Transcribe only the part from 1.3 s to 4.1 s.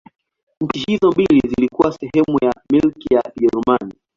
zilikuwa sehemu ya Milki ya Kijerumani.